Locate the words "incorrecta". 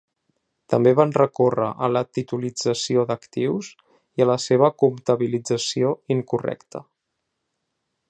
6.19-6.87